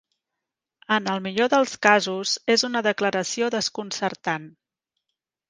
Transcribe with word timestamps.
En 0.95 1.09
el 1.15 1.19
millor 1.25 1.51
dels 1.53 1.73
casos 1.87 2.31
és 2.55 2.65
una 2.71 2.83
declaració 2.89 3.51
desconcertant. 3.59 4.51